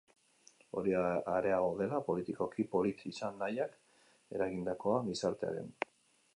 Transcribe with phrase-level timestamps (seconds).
[0.79, 0.95] Hori
[1.33, 3.79] areago dela politikoki polit izan nahiak
[4.39, 5.73] eragindakoa, gizartearen.